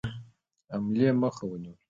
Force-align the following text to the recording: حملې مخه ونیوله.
حملې 0.73 1.09
مخه 1.21 1.43
ونیوله. 1.47 1.79